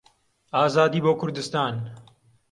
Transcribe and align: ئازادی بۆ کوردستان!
ئازادی 0.55 1.01
بۆ 1.03 1.11
کوردستان! 1.19 1.73